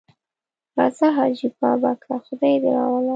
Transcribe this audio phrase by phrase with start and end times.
[0.77, 3.09] راځه حاجي بابکه خدای دې راوله.